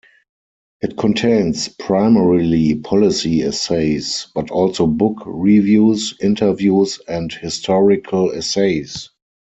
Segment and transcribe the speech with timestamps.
[0.81, 9.09] It contains primarily policy essays, but also book reviews, interviews, and historical essays.